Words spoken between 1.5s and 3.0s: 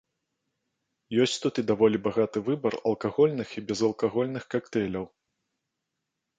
і даволі багаты выбар